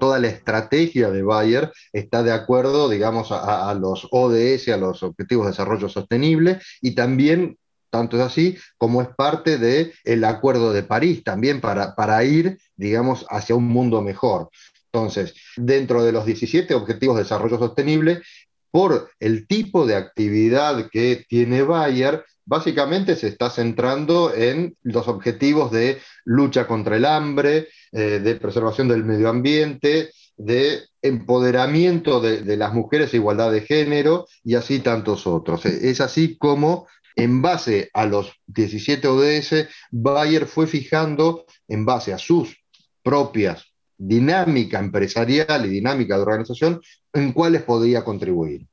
Toda 0.00 0.18
la 0.18 0.28
estrategia 0.28 1.10
de 1.10 1.22
Bayer 1.22 1.70
está 1.92 2.22
de 2.22 2.32
acuerdo, 2.32 2.88
digamos, 2.88 3.28
a, 3.32 3.74
los 3.74 4.08
ODS, 4.10 4.68
a 4.68 4.78
los 4.78 5.02
Objetivos 5.02 5.44
de 5.44 5.52
Desarrollo 5.52 5.90
Sostenible, 5.90 6.58
y 6.80 6.94
también 6.94 7.58
tanto 7.90 8.16
es 8.16 8.22
así 8.22 8.56
como 8.78 9.02
es 9.02 9.08
parte 9.08 9.58
del 9.58 9.92
el 10.04 10.24
Acuerdo 10.24 10.72
de 10.72 10.82
París, 10.82 11.22
también 11.24 11.60
para, 11.60 11.94
para 11.94 12.22
ir, 12.24 12.58
digamos, 12.76 13.26
hacia 13.30 13.54
un 13.54 13.66
mundo 13.66 14.02
mejor. 14.02 14.50
Entonces, 14.92 15.34
dentro 15.56 16.02
de 16.04 16.12
los 16.12 16.24
17 16.24 16.74
Objetivos 16.74 17.16
de 17.16 17.22
Desarrollo 17.24 17.58
Sostenible, 17.58 18.22
por 18.70 19.10
el 19.20 19.46
tipo 19.46 19.86
de 19.86 19.96
actividad 19.96 20.88
que 20.90 21.24
tiene 21.28 21.62
Bayer, 21.62 22.24
básicamente 22.44 23.16
se 23.16 23.28
está 23.28 23.50
centrando 23.50 24.34
en 24.34 24.76
los 24.82 25.08
objetivos 25.08 25.70
de 25.70 25.98
lucha 26.24 26.66
contra 26.66 26.96
el 26.96 27.04
hambre, 27.04 27.68
eh, 27.92 28.20
de 28.22 28.34
preservación 28.36 28.88
del 28.88 29.04
medio 29.04 29.28
ambiente, 29.28 30.10
de 30.36 30.82
empoderamiento 31.02 32.20
de, 32.20 32.42
de, 32.42 32.56
las 32.56 32.72
mujeres, 32.72 33.14
igualdad 33.14 33.50
de 33.50 33.62
género 33.62 34.26
y 34.44 34.54
así 34.54 34.80
tantos 34.80 35.26
otros. 35.26 35.64
Es 35.66 36.00
así 36.00 36.36
como, 36.36 36.86
en 37.16 37.42
base 37.42 37.90
a 37.94 38.06
los 38.06 38.30
17 38.46 39.08
ODS, 39.08 39.68
Bayer 39.90 40.46
fue 40.46 40.66
fijando, 40.66 41.46
en 41.66 41.84
base 41.84 42.12
a 42.12 42.18
sus 42.18 42.56
propias 43.02 43.64
dinámica 43.98 44.78
empresarial 44.78 45.64
y 45.64 45.70
dinámica 45.70 46.16
de 46.16 46.22
organización, 46.22 46.80
en 47.14 47.32
cuáles 47.32 47.62
podría 47.62 48.04
contribuir. 48.04 48.66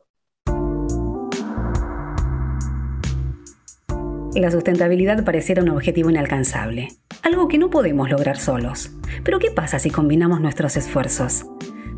La 4.35 4.51
sustentabilidad 4.51 5.23
pareciera 5.23 5.61
un 5.61 5.69
objetivo 5.69 6.09
inalcanzable, 6.09 6.89
algo 7.21 7.47
que 7.47 7.59
no 7.59 7.69
podemos 7.69 8.09
lograr 8.09 8.37
solos. 8.37 8.91
Pero 9.23 9.39
¿qué 9.39 9.51
pasa 9.51 9.79
si 9.79 9.91
combinamos 9.91 10.41
nuestros 10.41 10.75
esfuerzos? 10.75 11.45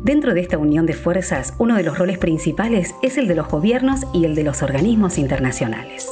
Dentro 0.04 0.34
de 0.34 0.42
esta 0.42 0.58
unión 0.58 0.86
de 0.86 0.92
fuerzas, 0.92 1.54
uno 1.58 1.74
de 1.74 1.82
los 1.82 1.98
roles 1.98 2.18
principales 2.18 2.94
es 3.02 3.16
el 3.16 3.26
de 3.26 3.34
los 3.34 3.48
gobiernos 3.48 4.02
y 4.12 4.26
el 4.26 4.34
de 4.34 4.44
los 4.44 4.62
organismos 4.62 5.18
internacionales. 5.18 6.08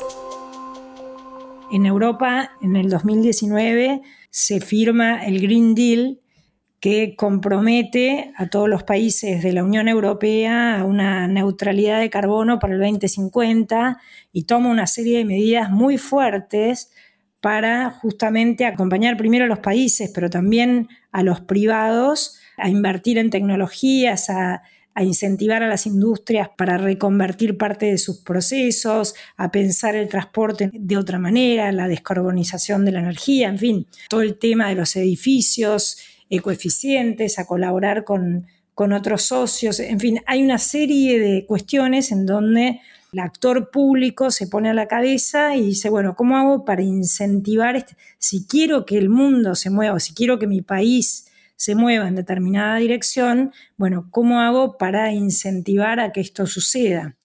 En 1.75 1.87
Europa, 1.87 2.53
en 2.63 2.77
el 2.77 2.89
2019, 2.89 4.01
se 4.31 4.61
firma 4.61 5.25
el 5.27 5.41
Green 5.41 5.75
Deal, 5.75 6.21
que 6.79 7.17
compromete 7.17 8.33
a 8.37 8.47
todos 8.47 8.69
los 8.69 8.85
países 8.85 9.43
de 9.43 9.53
la 9.53 9.65
Unión 9.65 9.89
Europea 9.89 10.79
a 10.79 10.85
una 10.85 11.27
neutralidad 11.27 11.99
de 11.99 12.11
carbono 12.11 12.61
para 12.61 12.75
el 12.75 12.79
2050 12.79 13.99
y 14.31 14.45
toma 14.45 14.71
una 14.71 14.87
serie 14.87 15.19
de 15.19 15.25
medidas 15.25 15.69
muy 15.69 15.99
fuertes 15.99 16.93
para 17.41 17.91
justamente 17.91 18.67
acompañar 18.67 19.17
primero 19.17 19.47
a 19.47 19.49
los 19.49 19.59
países, 19.59 20.13
pero 20.15 20.31
también 20.31 20.87
a 21.11 21.25
los 21.25 21.41
privados 21.41 22.39
a 22.57 22.69
invertir 22.69 23.19
en 23.19 23.31
tecnologías, 23.31 24.31
a, 24.31 24.63
a 24.95 25.03
incentivar 25.03 25.63
a 25.63 25.69
las 25.69 25.87
industrias 25.87 26.49
para 26.57 26.79
reconvertir 26.79 27.59
parte 27.59 27.87
de 27.87 27.99
sus 27.99 28.19
procesos, 28.19 29.15
a 29.37 29.51
pensar 29.51 29.97
el 29.97 30.09
transporte 30.09 30.71
de 30.73 30.97
otra 30.97 31.19
manera, 31.19 31.73
la 31.73 31.89
descarbonización 31.89 32.85
de 32.85 32.93
la 32.93 33.01
energía, 33.01 33.49
en 33.49 33.59
fin, 33.59 33.87
todo 34.09 34.23
el 34.23 34.39
tema 34.39 34.69
de 34.69 34.77
los 34.77 34.95
edificios 34.97 35.99
coeficientes, 36.43 37.39
a 37.39 37.47
colaborar 37.47 38.05
con, 38.05 38.47
con 38.75 38.93
otros 38.93 39.23
socios, 39.23 39.79
en 39.81 40.01
fin, 40.01 40.21
hay 40.27 40.43
una 40.43 40.59
serie 40.59 41.21
de 41.21 41.47
cuestiones 41.47 42.11
en 42.11 42.27
donde 42.27 42.81
el 43.13 43.21
actor 43.21 43.71
público 43.71 44.33
se 44.33 44.49
pone 44.49 44.71
a 44.71 44.75
la 44.75 44.89
cabeza 44.89 45.55
y 45.55 45.63
dice, 45.63 45.91
bueno, 45.91 46.17
¿cómo 46.17 46.37
hago 46.37 46.65
para 46.65 46.83
incentivar, 46.83 47.77
este? 47.77 47.97
si 48.19 48.47
quiero 48.47 48.85
que 48.85 48.99
el 48.99 49.09
mundo 49.09 49.55
se 49.55 49.71
mueva, 49.71 50.01
si 50.01 50.15
quiero 50.15 50.41
que 50.41 50.49
mi 50.49 50.63
país 50.63 51.27
se 51.57 51.75
mueva 51.75 52.09
en 52.09 52.15
determinada 52.15 52.77
dirección, 52.77 53.53
bueno, 53.77 54.09
¿cómo 54.11 54.41
hago 54.41 54.77
para 54.77 55.13
incentivar 55.13 56.01
a 56.01 56.13
que 56.13 56.21
esto 56.21 56.47
suceda? 56.47 57.17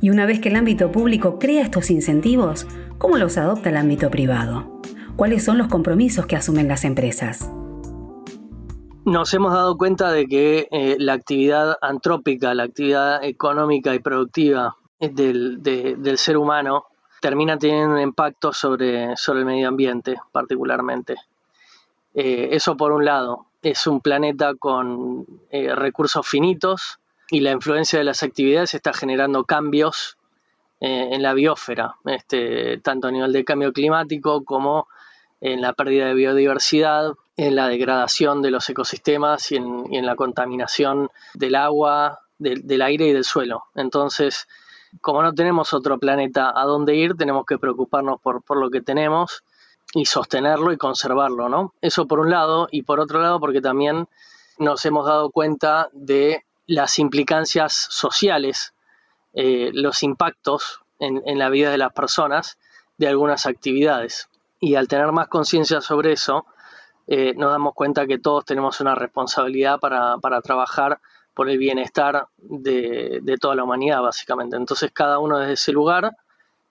Y 0.00 0.10
una 0.10 0.26
vez 0.26 0.40
que 0.40 0.48
el 0.48 0.56
ámbito 0.56 0.92
público 0.92 1.38
crea 1.38 1.62
estos 1.62 1.90
incentivos, 1.90 2.66
¿cómo 2.98 3.18
los 3.18 3.36
adopta 3.36 3.70
el 3.70 3.76
ámbito 3.76 4.10
privado? 4.10 4.80
¿Cuáles 5.16 5.44
son 5.44 5.58
los 5.58 5.66
compromisos 5.66 6.26
que 6.26 6.36
asumen 6.36 6.68
las 6.68 6.84
empresas? 6.84 7.50
Nos 9.04 9.32
hemos 9.34 9.52
dado 9.52 9.76
cuenta 9.76 10.12
de 10.12 10.26
que 10.26 10.68
eh, 10.70 10.96
la 10.98 11.14
actividad 11.14 11.76
antrópica, 11.80 12.54
la 12.54 12.64
actividad 12.64 13.24
económica 13.24 13.94
y 13.94 13.98
productiva 13.98 14.76
del, 15.00 16.18
ser 16.18 16.36
humano 16.36 16.84
termina 17.20 17.58
teniendo 17.58 17.94
un 17.94 18.00
impacto 18.00 18.52
sobre, 18.52 19.16
sobre 19.16 19.40
el 19.40 19.46
medio 19.46 19.68
ambiente 19.68 20.16
particularmente. 20.32 21.16
Eh, 22.14 22.48
eso 22.52 22.76
por 22.76 22.92
un 22.92 23.04
lado, 23.04 23.46
es 23.62 23.86
un 23.86 24.00
planeta 24.00 24.54
con 24.54 25.26
eh, 25.50 25.74
recursos 25.74 26.26
finitos 26.26 26.98
y 27.30 27.40
la 27.40 27.50
influencia 27.50 27.98
de 27.98 28.04
las 28.04 28.22
actividades 28.22 28.74
está 28.74 28.92
generando 28.92 29.44
cambios 29.44 30.16
en 30.80 31.24
la 31.24 31.34
biosfera, 31.34 31.96
este, 32.04 32.78
tanto 32.78 33.08
a 33.08 33.10
nivel 33.10 33.32
de 33.32 33.44
cambio 33.44 33.72
climático 33.72 34.44
como 34.44 34.86
en 35.40 35.60
la 35.60 35.72
pérdida 35.72 36.06
de 36.06 36.14
biodiversidad, 36.14 37.14
en 37.36 37.54
la 37.54 37.68
degradación 37.68 38.42
de 38.42 38.50
los 38.50 38.68
ecosistemas 38.68 39.52
y 39.52 39.56
en, 39.56 40.06
la 40.06 40.16
contaminación 40.16 41.10
del 41.34 41.54
agua, 41.54 42.20
del 42.38 42.82
aire 42.82 43.06
y 43.06 43.12
del 43.12 43.24
suelo. 43.24 43.64
Entonces, 43.74 44.48
como 45.00 45.22
no 45.22 45.32
tenemos 45.34 45.72
otro 45.74 45.98
planeta 45.98 46.52
a 46.54 46.64
dónde 46.64 46.96
ir, 46.96 47.14
tenemos 47.14 47.44
que 47.46 47.58
preocuparnos 47.58 48.20
por, 48.20 48.42
por 48.42 48.58
lo 48.58 48.70
que 48.70 48.80
tenemos 48.80 49.44
y 49.94 50.04
sostenerlo 50.04 50.72
y 50.72 50.76
conservarlo, 50.76 51.48
¿no? 51.48 51.74
Eso 51.80 52.06
por 52.06 52.20
un 52.20 52.30
lado, 52.30 52.68
y 52.70 52.82
por 52.82 53.00
otro 53.00 53.20
lado 53.20 53.40
porque 53.40 53.60
también 53.60 54.08
nos 54.58 54.84
hemos 54.84 55.06
dado 55.06 55.30
cuenta 55.30 55.88
de 55.92 56.44
las 56.66 56.98
implicancias 56.98 57.72
sociales, 57.90 58.74
eh, 59.34 59.70
los 59.72 60.02
impactos 60.02 60.80
en, 60.98 61.22
en 61.26 61.38
la 61.38 61.48
vida 61.48 61.70
de 61.70 61.78
las 61.78 61.92
personas 61.92 62.58
de 62.98 63.08
algunas 63.08 63.46
actividades 63.46 64.28
y 64.60 64.74
al 64.74 64.88
tener 64.88 65.12
más 65.12 65.28
conciencia 65.28 65.80
sobre 65.80 66.12
eso, 66.12 66.46
eh, 67.06 67.34
nos 67.36 67.50
damos 67.50 67.74
cuenta 67.74 68.06
que 68.06 68.18
todos 68.18 68.44
tenemos 68.44 68.80
una 68.80 68.94
responsabilidad 68.94 69.78
para, 69.80 70.40
trabajar 70.42 71.00
por 71.38 71.48
el 71.48 71.56
bienestar 71.56 72.26
de, 72.36 73.38
toda 73.40 73.54
la 73.54 73.62
humanidad, 73.62 74.02
básicamente. 74.02 74.56
Entonces, 74.56 74.90
cada 74.92 75.20
uno 75.20 75.38
desde 75.38 75.52
ese 75.52 75.70
lugar 75.70 76.16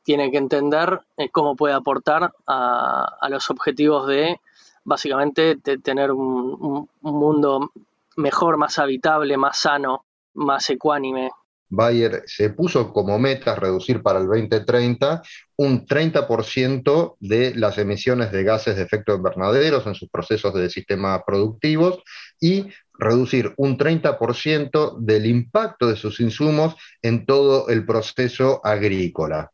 tiene 0.04 0.30
que 0.30 0.36
entender 0.36 1.00
eh, 1.16 1.30
cómo 1.30 1.56
puede 1.56 1.74
aportar 1.74 2.34
a, 2.46 3.28
los 3.30 3.50
objetivos 3.50 4.08
de, 4.08 4.42
básicamente, 4.84 5.56
de 5.56 5.78
tener 5.78 6.12
un 6.12 6.90
mundo 7.00 7.72
mejor, 8.18 8.58
más 8.58 8.78
habitable, 8.78 9.38
más 9.38 9.58
sano, 9.58 10.04
más 10.34 10.70
ecuánime, 10.70 11.32
Bayer 11.70 12.24
se 12.26 12.50
puso 12.52 12.94
como 12.94 13.20
meta 13.20 13.56
reducir 13.56 14.02
para 14.02 14.20
el 14.20 14.28
2030 14.28 15.22
un 15.58 15.86
30% 15.86 17.18
de 17.20 17.56
las 17.56 17.78
emisiones 17.78 18.32
de 18.32 18.44
gases 18.44 18.78
de 18.78 18.84
efecto 18.84 19.16
invernadero 19.16 19.82
en 19.86 19.96
sus 19.96 20.10
procesos 20.10 20.54
de 20.54 20.70
sistemas 20.70 21.22
productivos 21.26 22.02
y 22.40 22.68
reducir 22.94 23.54
un 23.58 23.78
30% 23.78 24.98
del 25.00 25.26
impacto 25.26 25.88
de 25.88 25.96
sus 25.96 26.20
insumos 26.20 26.76
en 27.02 27.26
todo 27.26 27.70
el 27.70 27.86
proceso 27.86 28.62
agrícola. 28.64 29.52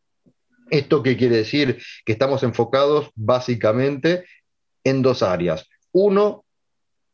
¿Esto 0.69 1.03
qué 1.03 1.17
quiere 1.17 1.37
decir? 1.37 1.81
Que 2.05 2.13
estamos 2.13 2.43
enfocados 2.43 3.11
básicamente 3.15 4.25
en 4.83 5.01
dos 5.01 5.21
áreas. 5.21 5.67
Uno, 5.91 6.45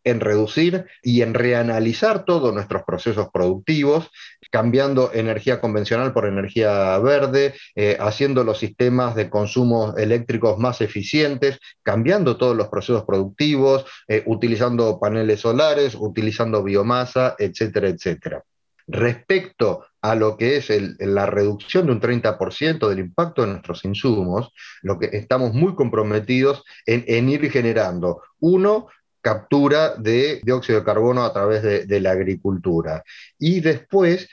en 0.03 0.19
reducir 0.19 0.85
y 1.03 1.21
en 1.21 1.33
reanalizar 1.33 2.25
todos 2.25 2.53
nuestros 2.53 2.83
procesos 2.83 3.29
productivos, 3.33 4.09
cambiando 4.49 5.11
energía 5.13 5.61
convencional 5.61 6.13
por 6.13 6.25
energía 6.25 6.97
verde, 6.99 7.53
eh, 7.75 7.97
haciendo 7.99 8.43
los 8.43 8.59
sistemas 8.59 9.15
de 9.15 9.29
consumo 9.29 9.95
eléctricos 9.97 10.57
más 10.57 10.81
eficientes, 10.81 11.59
cambiando 11.83 12.37
todos 12.37 12.55
los 12.55 12.67
procesos 12.67 13.03
productivos, 13.05 13.85
eh, 14.07 14.23
utilizando 14.25 14.99
paneles 14.99 15.41
solares, 15.41 15.95
utilizando 15.95 16.63
biomasa, 16.63 17.35
etcétera, 17.37 17.89
etcétera. 17.89 18.43
respecto 18.91 19.85
a 20.01 20.15
lo 20.15 20.35
que 20.35 20.57
es 20.57 20.71
la 20.97 21.27
reducción 21.27 21.85
de 21.85 21.91
un 21.91 22.01
30% 22.01 22.89
del 22.89 22.97
impacto 22.97 23.43
de 23.43 23.49
nuestros 23.49 23.85
insumos, 23.85 24.51
lo 24.81 24.97
que 24.97 25.09
estamos 25.13 25.53
muy 25.53 25.75
comprometidos 25.75 26.63
en, 26.87 27.29
ir 27.29 27.51
generando, 27.51 28.23
uno, 28.39 28.87
captura 29.21 29.93
de 29.95 30.39
dióxido 30.41 30.79
de 30.79 30.85
carbono 30.85 31.23
a 31.23 31.31
través 31.31 31.61
de 31.61 31.99
la 31.99 32.11
agricultura 32.11 33.03
y 33.37 33.59
después 33.59 34.27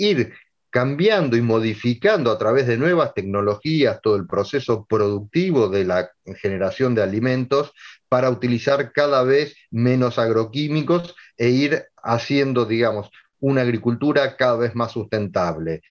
ir 0.00 0.32
cambiando 0.70 1.36
y 1.36 1.42
modificando 1.42 2.30
a 2.30 2.38
través 2.38 2.66
de 2.66 2.76
nuevas 2.76 3.12
tecnologías 3.12 4.00
todo 4.00 4.16
el 4.16 4.26
proceso 4.26 4.86
productivo 4.88 5.68
de 5.68 5.84
la 5.84 6.10
generación 6.40 6.94
de 6.94 7.02
alimentos 7.02 7.72
para 8.08 8.30
utilizar 8.30 8.92
cada 8.92 9.22
vez 9.24 9.56
menos 9.70 10.18
agroquímicos 10.18 11.14
e 11.36 11.50
ir 11.50 11.84
haciendo, 12.02 12.64
digamos, 12.64 13.10
una 13.40 13.62
agricultura 13.62 14.36
cada 14.36 14.56
vez 14.56 14.74
más 14.74 14.92
sustentable. 14.92 15.82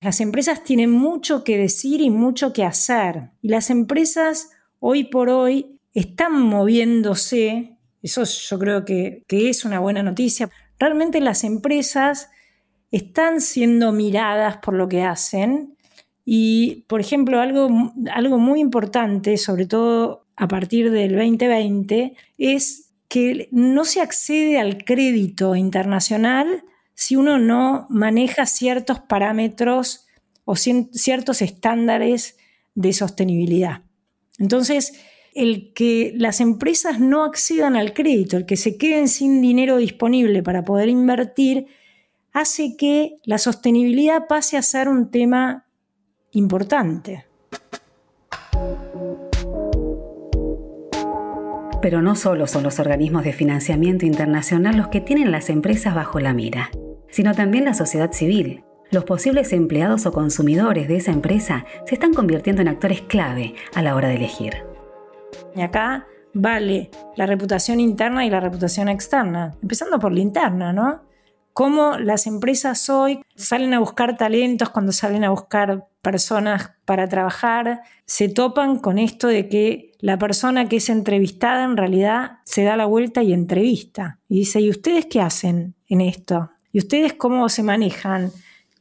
Las 0.00 0.20
empresas 0.20 0.62
tienen 0.62 0.90
mucho 0.90 1.42
que 1.42 1.56
decir 1.58 2.00
y 2.00 2.10
mucho 2.10 2.52
que 2.52 2.64
hacer. 2.64 3.30
Y 3.42 3.48
las 3.48 3.70
empresas 3.70 4.50
hoy 4.78 5.04
por 5.04 5.28
hoy 5.28 5.80
están 5.94 6.40
moviéndose. 6.40 7.76
Eso 8.02 8.22
yo 8.24 8.58
creo 8.58 8.84
que, 8.84 9.24
que 9.26 9.48
es 9.48 9.64
una 9.64 9.80
buena 9.80 10.02
noticia. 10.02 10.50
Realmente 10.78 11.20
las 11.20 11.42
empresas 11.42 12.30
están 12.90 13.40
siendo 13.40 13.92
miradas 13.92 14.58
por 14.58 14.74
lo 14.74 14.88
que 14.88 15.02
hacen. 15.02 15.76
Y, 16.24 16.84
por 16.88 17.00
ejemplo, 17.00 17.40
algo, 17.40 17.92
algo 18.12 18.38
muy 18.38 18.60
importante, 18.60 19.36
sobre 19.36 19.66
todo 19.66 20.26
a 20.36 20.48
partir 20.48 20.90
del 20.90 21.16
2020, 21.16 22.14
es 22.36 22.90
que 23.08 23.48
no 23.50 23.84
se 23.84 24.00
accede 24.00 24.58
al 24.58 24.84
crédito 24.84 25.56
internacional 25.56 26.64
si 26.94 27.16
uno 27.16 27.38
no 27.38 27.86
maneja 27.88 28.44
ciertos 28.44 29.00
parámetros 29.00 30.06
o 30.44 30.56
ciertos 30.56 31.42
estándares 31.42 32.36
de 32.74 32.92
sostenibilidad. 32.92 33.82
Entonces, 34.38 34.94
el 35.34 35.72
que 35.72 36.12
las 36.16 36.40
empresas 36.40 37.00
no 37.00 37.24
accedan 37.24 37.76
al 37.76 37.92
crédito, 37.92 38.36
el 38.36 38.46
que 38.46 38.56
se 38.56 38.76
queden 38.76 39.08
sin 39.08 39.40
dinero 39.40 39.76
disponible 39.76 40.42
para 40.42 40.64
poder 40.64 40.88
invertir, 40.88 41.66
hace 42.38 42.76
que 42.76 43.16
la 43.24 43.38
sostenibilidad 43.38 44.26
pase 44.28 44.56
a 44.56 44.62
ser 44.62 44.88
un 44.88 45.10
tema 45.10 45.66
importante. 46.30 47.26
Pero 51.82 52.02
no 52.02 52.14
solo 52.14 52.46
son 52.46 52.62
los 52.62 52.78
organismos 52.78 53.24
de 53.24 53.32
financiamiento 53.32 54.06
internacional 54.06 54.76
los 54.76 54.88
que 54.88 55.00
tienen 55.00 55.32
las 55.32 55.50
empresas 55.50 55.94
bajo 55.94 56.20
la 56.20 56.32
mira, 56.32 56.70
sino 57.10 57.34
también 57.34 57.64
la 57.64 57.74
sociedad 57.74 58.12
civil. 58.12 58.64
Los 58.90 59.04
posibles 59.04 59.52
empleados 59.52 60.06
o 60.06 60.12
consumidores 60.12 60.88
de 60.88 60.96
esa 60.96 61.12
empresa 61.12 61.66
se 61.86 61.94
están 61.94 62.14
convirtiendo 62.14 62.62
en 62.62 62.68
actores 62.68 63.02
clave 63.02 63.54
a 63.74 63.82
la 63.82 63.94
hora 63.94 64.08
de 64.08 64.16
elegir. 64.16 64.54
Y 65.54 65.60
acá 65.60 66.06
vale 66.34 66.90
la 67.16 67.26
reputación 67.26 67.80
interna 67.80 68.24
y 68.24 68.30
la 68.30 68.40
reputación 68.40 68.88
externa, 68.88 69.56
empezando 69.60 69.98
por 69.98 70.12
la 70.12 70.20
interna, 70.20 70.72
¿no? 70.72 71.07
Cómo 71.58 71.98
las 71.98 72.28
empresas 72.28 72.88
hoy 72.88 73.20
salen 73.34 73.74
a 73.74 73.80
buscar 73.80 74.16
talentos, 74.16 74.70
cuando 74.70 74.92
salen 74.92 75.24
a 75.24 75.30
buscar 75.30 75.88
personas 76.02 76.70
para 76.84 77.08
trabajar, 77.08 77.80
se 78.04 78.28
topan 78.28 78.78
con 78.78 78.96
esto 78.96 79.26
de 79.26 79.48
que 79.48 79.90
la 79.98 80.20
persona 80.20 80.68
que 80.68 80.76
es 80.76 80.88
entrevistada 80.88 81.64
en 81.64 81.76
realidad 81.76 82.38
se 82.44 82.62
da 82.62 82.76
la 82.76 82.86
vuelta 82.86 83.24
y 83.24 83.32
entrevista. 83.32 84.20
Y 84.28 84.38
dice, 84.38 84.60
¿y 84.60 84.70
ustedes 84.70 85.06
qué 85.06 85.20
hacen 85.20 85.74
en 85.88 86.00
esto? 86.00 86.52
¿Y 86.70 86.78
ustedes 86.78 87.14
cómo 87.14 87.48
se 87.48 87.64
manejan 87.64 88.30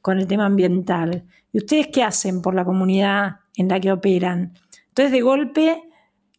con 0.03 0.19
el 0.19 0.27
tema 0.27 0.45
ambiental? 0.45 1.25
¿Y 1.51 1.57
ustedes 1.57 1.87
qué 1.87 2.03
hacen 2.03 2.43
por 2.43 2.53
la 2.53 2.63
comunidad 2.63 3.37
en 3.55 3.69
la 3.69 3.79
que 3.79 3.91
operan? 3.91 4.53
Entonces, 4.89 5.11
de 5.11 5.21
golpe, 5.21 5.81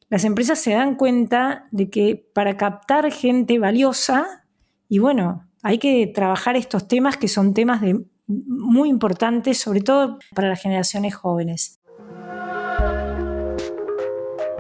las 0.09 0.23
empresas 0.23 0.61
se 0.61 0.71
dan 0.71 0.95
cuenta 0.95 1.67
de 1.73 1.91
que 1.91 2.31
para 2.33 2.57
captar 2.57 3.11
gente 3.11 3.59
valiosa, 3.59 4.45
y 4.89 5.01
bueno, 5.01 5.48
hay 5.69 5.77
que 5.77 6.07
trabajar 6.07 6.57
estos 6.57 6.89
temas 6.89 7.19
que 7.19 7.29
son 7.29 7.53
temas 7.53 7.83
muy 8.27 8.89
importantes, 8.89 9.59
sobre 9.59 9.83
todo 9.83 10.19
para 10.35 10.49
las 10.49 10.63
generaciones 10.63 11.15
jóvenes. 11.15 11.79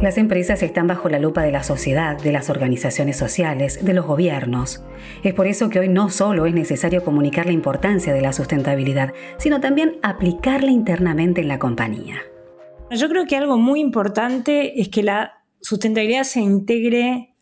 Las 0.02 0.18
empresas 0.18 0.62
están 0.62 0.86
bajo 0.86 1.08
la 1.08 1.18
lupa 1.18 1.40
de 1.44 1.50
la 1.50 1.62
sociedad, 1.62 2.20
de 2.20 2.30
las 2.30 2.50
organizaciones 2.50 3.16
sociales, 3.16 3.82
de 3.82 3.94
los 3.94 4.04
gobiernos. 4.04 4.84
Es 5.22 5.32
por 5.32 5.46
eso 5.46 5.70
que 5.70 5.78
hoy 5.78 5.88
no 5.88 6.10
solo 6.10 6.44
es 6.44 6.52
necesario 6.52 7.02
comunicar 7.02 7.46
la 7.46 7.52
importancia 7.52 8.12
de 8.12 8.20
la 8.20 8.34
sustentabilidad, 8.34 9.14
sino 9.38 9.62
también 9.62 9.96
aplicarla 10.02 10.70
internamente 10.70 11.40
en 11.40 11.48
la 11.48 11.58
compañía. 11.58 12.18
Yo 12.90 13.08
creo 13.08 13.24
que 13.24 13.36
algo 13.36 13.56
muy 13.56 13.80
importante 13.80 14.78
es 14.78 14.90
que 14.90 15.02
la 15.02 15.42
sustentabilidad 15.62 16.24
se 16.24 16.40
integre 16.40 17.34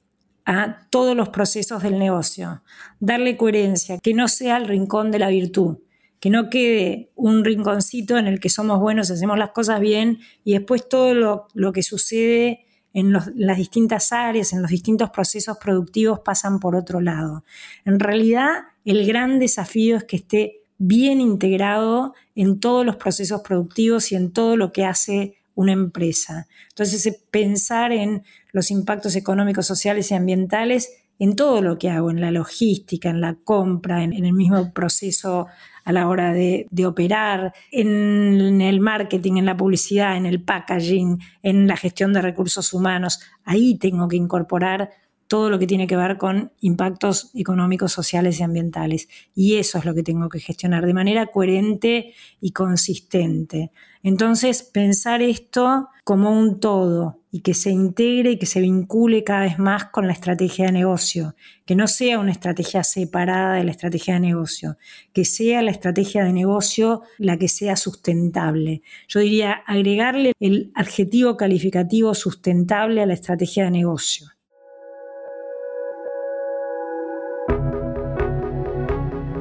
a 0.46 0.86
todos 0.90 1.16
los 1.16 1.28
procesos 1.28 1.82
del 1.82 1.98
negocio, 1.98 2.62
darle 3.00 3.36
coherencia, 3.36 3.98
que 3.98 4.14
no 4.14 4.28
sea 4.28 4.56
el 4.56 4.68
rincón 4.68 5.10
de 5.10 5.18
la 5.18 5.28
virtud, 5.28 5.78
que 6.20 6.30
no 6.30 6.48
quede 6.48 7.10
un 7.16 7.44
rinconcito 7.44 8.16
en 8.16 8.28
el 8.28 8.38
que 8.38 8.48
somos 8.48 8.80
buenos, 8.80 9.10
hacemos 9.10 9.38
las 9.38 9.50
cosas 9.50 9.80
bien 9.80 10.20
y 10.44 10.52
después 10.52 10.88
todo 10.88 11.48
lo, 11.52 11.72
que 11.72 11.82
sucede 11.82 12.64
en, 12.94 13.12
las 13.12 13.56
distintas 13.58 14.12
áreas, 14.12 14.52
en 14.52 14.62
los 14.62 14.70
distintos 14.70 15.10
procesos 15.10 15.58
productivos 15.58 16.20
pasan 16.20 16.60
por 16.60 16.76
otro 16.76 17.00
lado. 17.00 17.44
En 17.84 17.98
realidad, 17.98 18.52
el 18.84 19.04
gran 19.04 19.40
desafío 19.40 19.96
es 19.96 20.04
que 20.04 20.16
esté 20.16 20.60
bien 20.78 21.20
integrado 21.20 22.14
en 22.36 22.60
todos 22.60 22.86
los 22.86 22.96
procesos 22.96 23.40
productivos 23.40 24.12
y 24.12 24.14
en 24.14 24.32
todo 24.32 24.56
lo 24.56 24.72
que 24.72 24.84
hace 24.84 25.36
una 25.56 25.72
empresa. 25.72 26.46
Entonces, 26.68 27.18
pensar 27.32 27.90
en 27.90 28.22
los 28.52 28.70
impactos 28.70 29.16
económicos, 29.16 29.66
sociales 29.66 30.12
y 30.12 30.14
ambientales 30.14 30.92
en 31.18 31.34
todo 31.34 31.62
lo 31.62 31.78
que 31.78 31.90
hago, 31.90 32.10
en 32.10 32.20
la 32.20 32.30
logística, 32.30 33.10
en 33.10 33.20
la 33.20 33.34
compra, 33.42 34.04
en, 34.04 34.12
el 34.12 34.32
mismo 34.34 34.72
proceso 34.72 35.46
a 35.84 35.92
la 35.92 36.08
hora 36.08 36.32
de, 36.32 36.66
de, 36.70 36.86
operar, 36.86 37.54
en 37.72 38.60
el 38.60 38.80
marketing, 38.80 39.38
en 39.38 39.46
la 39.46 39.56
publicidad, 39.56 40.16
en 40.16 40.26
el 40.26 40.42
packaging, 40.42 41.18
en 41.42 41.66
la 41.66 41.76
gestión 41.76 42.12
de 42.12 42.22
recursos 42.22 42.72
humanos. 42.74 43.20
Ahí 43.44 43.78
tengo 43.78 44.08
que 44.08 44.16
incorporar 44.16 44.90
todo 45.28 45.50
lo 45.50 45.58
que 45.58 45.66
tiene 45.66 45.86
que 45.86 45.96
ver 45.96 46.18
con 46.18 46.52
impactos 46.60 47.30
económicos, 47.34 47.92
sociales 47.92 48.40
y 48.40 48.42
ambientales. 48.42 49.08
Y 49.34 49.56
eso 49.56 49.78
es 49.78 49.84
lo 49.84 49.94
que 49.94 50.02
tengo 50.02 50.28
que 50.28 50.40
gestionar 50.40 50.86
de 50.86 50.94
manera 50.94 51.26
coherente 51.26 52.14
y 52.40 52.52
consistente. 52.52 53.70
Entonces, 54.02 54.62
pensar 54.62 55.20
esto 55.20 55.88
como 56.04 56.30
un 56.30 56.60
todo 56.60 57.22
y 57.32 57.40
que 57.40 57.54
se 57.54 57.70
integre 57.70 58.30
y 58.30 58.38
que 58.38 58.46
se 58.46 58.60
vincule 58.60 59.24
cada 59.24 59.40
vez 59.40 59.58
más 59.58 59.86
con 59.86 60.06
la 60.06 60.12
estrategia 60.12 60.66
de 60.66 60.72
negocio, 60.72 61.34
que 61.64 61.74
no 61.74 61.88
sea 61.88 62.20
una 62.20 62.30
estrategia 62.30 62.84
separada 62.84 63.56
de 63.56 63.64
la 63.64 63.72
estrategia 63.72 64.14
de 64.14 64.20
negocio, 64.20 64.78
que 65.12 65.24
sea 65.24 65.60
la 65.62 65.72
estrategia 65.72 66.24
de 66.24 66.32
negocio 66.32 67.02
la 67.18 67.36
que 67.36 67.48
sea 67.48 67.74
sustentable. 67.74 68.82
Yo 69.08 69.18
diría 69.18 69.52
agregarle 69.66 70.32
el 70.38 70.70
adjetivo 70.76 71.36
calificativo 71.36 72.14
sustentable 72.14 73.02
a 73.02 73.06
la 73.06 73.14
estrategia 73.14 73.64
de 73.64 73.72
negocio. 73.72 74.35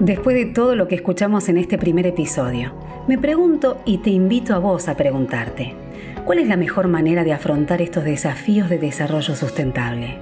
Después 0.05 0.35
de 0.35 0.45
todo 0.45 0.75
lo 0.75 0.87
que 0.87 0.93
escuchamos 0.93 1.49
en 1.49 1.57
este 1.57 1.79
primer 1.79 2.05
episodio, 2.05 2.75
me 3.07 3.17
pregunto 3.17 3.81
y 3.85 3.97
te 3.97 4.11
invito 4.11 4.53
a 4.53 4.59
vos 4.59 4.87
a 4.87 4.95
preguntarte, 4.95 5.73
¿cuál 6.25 6.37
es 6.37 6.47
la 6.47 6.57
mejor 6.57 6.87
manera 6.87 7.23
de 7.23 7.33
afrontar 7.33 7.81
estos 7.81 8.03
desafíos 8.03 8.69
de 8.69 8.77
desarrollo 8.77 9.35
sustentable? 9.35 10.19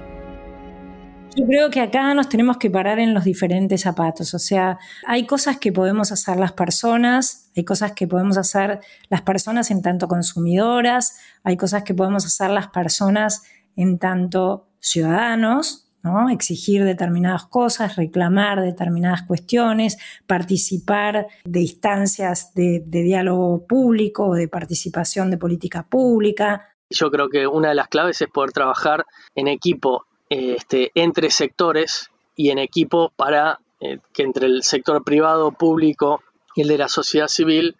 Yo 1.36 1.44
creo 1.46 1.68
que 1.68 1.82
acá 1.82 2.14
nos 2.14 2.30
tenemos 2.30 2.56
que 2.56 2.70
parar 2.70 2.98
en 2.98 3.12
los 3.12 3.24
diferentes 3.24 3.82
zapatos, 3.82 4.32
o 4.32 4.38
sea, 4.38 4.78
hay 5.06 5.26
cosas 5.26 5.58
que 5.58 5.70
podemos 5.70 6.12
hacer 6.12 6.38
las 6.38 6.52
personas, 6.52 7.50
hay 7.54 7.64
cosas 7.64 7.92
que 7.92 8.08
podemos 8.08 8.38
hacer 8.38 8.80
las 9.10 9.20
personas 9.20 9.70
en 9.70 9.82
tanto 9.82 10.08
consumidoras, 10.08 11.18
hay 11.42 11.58
cosas 11.58 11.82
que 11.82 11.92
podemos 11.92 12.24
hacer 12.24 12.48
las 12.48 12.68
personas 12.68 13.42
en 13.76 13.98
tanto 13.98 14.66
ciudadanos, 14.80 15.84
exigir 16.30 16.84
determinadas 16.84 17.46
cosas, 17.46 17.96
reclamar 17.96 18.60
determinadas 18.60 19.22
cuestiones, 19.22 19.98
participar 20.26 21.26
de 21.44 21.60
instancias 21.60 22.52
de, 22.54 22.82
diálogo 22.86 23.66
público 23.66 24.34
de 24.34 24.48
participación 24.48 25.30
de 25.30 25.38
política 25.38 25.86
pública. 25.88 26.68
Yo 26.90 27.10
creo 27.10 27.28
que 27.28 27.46
una 27.46 27.70
de 27.70 27.74
las 27.74 27.88
claves 27.88 28.20
es 28.20 28.28
poder 28.28 28.52
trabajar 28.52 29.06
en 29.34 29.48
equipo 29.48 30.06
este, 30.28 30.90
entre 30.94 31.30
sectores 31.30 32.10
y 32.36 32.50
en 32.50 32.58
equipo 32.58 33.12
para 33.16 33.60
eh, 33.80 33.98
que 34.12 34.22
entre 34.22 34.46
el 34.46 34.62
sector 34.62 35.02
privado, 35.04 35.52
público 35.52 36.22
y 36.54 36.62
el 36.62 36.68
de 36.68 36.78
la 36.78 36.88
sociedad 36.88 37.28
civil 37.28 37.76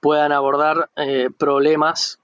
puedan 0.00 0.32
abordar 0.32 0.90
eh, 0.96 1.28
problemas 1.36 2.18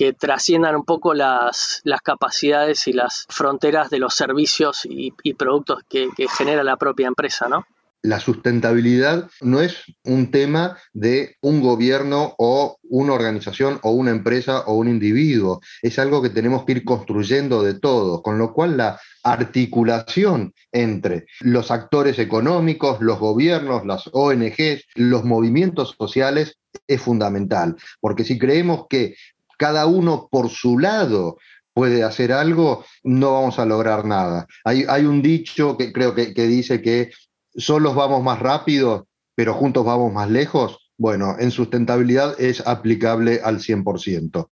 que 0.00 0.14
trasciendan 0.14 0.76
un 0.76 0.86
poco 0.86 1.12
las, 1.12 1.82
capacidades 2.02 2.88
y 2.88 2.94
las 2.94 3.26
fronteras 3.28 3.90
de 3.90 3.98
los 3.98 4.14
servicios 4.14 4.88
y, 4.88 5.12
productos 5.34 5.82
que, 5.90 6.08
genera 6.38 6.64
la 6.64 6.78
propia 6.78 7.06
empresa, 7.06 7.48
¿no? 7.50 7.66
la 8.02 8.18
sustentabilidad 8.18 9.28
no 9.42 9.60
es 9.60 9.76
un 10.04 10.30
tema 10.30 10.78
de 10.94 11.36
un 11.42 11.60
gobierno 11.60 12.34
o 12.38 12.78
una 12.84 13.12
organización 13.12 13.78
o 13.82 13.90
una 13.90 14.10
empresa 14.10 14.60
o 14.60 14.72
un 14.72 14.88
individuo, 14.88 15.60
es 15.82 15.98
algo 15.98 16.22
que 16.22 16.30
tenemos 16.30 16.64
que 16.64 16.72
ir 16.72 16.84
construyendo 16.86 17.62
de 17.62 17.78
todos, 17.78 18.22
con 18.22 18.38
lo 18.38 18.54
cual 18.54 18.78
la 18.78 18.98
articulación 19.22 20.54
entre 20.72 21.26
los 21.40 21.70
actores 21.70 22.18
económicos, 22.18 23.02
los 23.02 23.18
gobiernos, 23.18 23.84
las 23.84 24.08
ONGs, 24.10 24.86
los 24.94 25.24
movimientos 25.24 25.94
sociales 25.98 26.56
es 26.86 27.02
fundamental, 27.02 27.76
porque 28.00 28.24
si 28.24 28.38
creemos 28.38 28.86
que 28.88 29.14
cada 29.60 29.84
uno 29.84 30.26
por 30.30 30.48
su 30.48 30.78
lado 30.78 31.36
puede 31.74 32.02
hacer 32.02 32.32
algo, 32.32 32.82
no 33.04 33.34
vamos 33.34 33.58
a 33.58 33.66
lograr 33.66 34.06
nada. 34.06 34.46
Hay, 34.64 35.04
un 35.04 35.20
dicho 35.20 35.76
que 35.76 35.92
creo 35.92 36.14
que, 36.14 36.32
que 36.32 36.46
dice 36.46 36.80
que 36.80 37.10
solos 37.54 37.94
vamos 37.94 38.22
más 38.24 38.38
rápido, 38.38 39.06
pero 39.34 39.52
juntos 39.52 39.84
vamos 39.84 40.14
más 40.14 40.30
lejos. 40.30 40.90
Bueno, 40.96 41.36
en 41.38 41.50
sustentabilidad 41.50 42.40
es 42.40 42.66
aplicable 42.66 43.40
al 43.44 43.58
100%. 43.58 44.48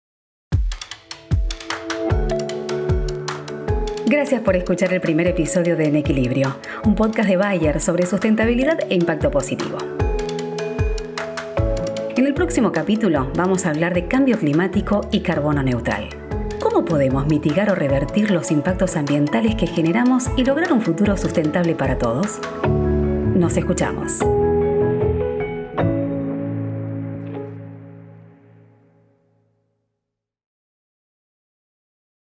Gracias 4.07 4.41
por 4.41 4.55
escuchar 4.55 4.91
el 4.91 5.01
primer 5.01 5.27
episodio 5.27 5.77
de 5.77 5.85
En 5.85 5.97
Equilibrio, 5.97 6.57
un 6.83 6.95
podcast 6.95 7.29
de 7.29 7.37
Bayer 7.37 7.79
sobre 7.79 8.07
sustentabilidad 8.07 8.79
e 8.89 8.95
impacto 8.95 9.29
positivo. 9.29 9.77
En 12.25 12.29
el 12.29 12.33
próximo 12.33 12.71
capítulo 12.71 13.31
vamos 13.35 13.67
a 13.67 13.69
hablar 13.69 13.93
de 13.93 14.07
cambio 14.07 14.39
climático 14.39 15.01
y 15.11 15.19
carbono 15.19 15.61
neutral. 15.61 16.09
¿Cómo 16.59 16.83
podemos 16.83 17.27
mitigar 17.27 17.69
o 17.69 17.75
revertir 17.75 18.31
los 18.31 18.49
impactos 18.49 18.95
ambientales 18.95 19.53
que 19.53 19.67
generamos 19.67 20.31
y 20.35 20.43
lograr 20.43 20.73
un 20.73 20.81
futuro 20.81 21.17
sustentable 21.17 21.75
para 21.75 21.99
todos? 21.99 22.39
Nos 23.35 23.55
escuchamos. 23.57 24.21